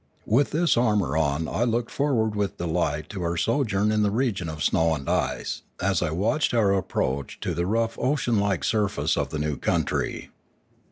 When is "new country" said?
9.37-10.31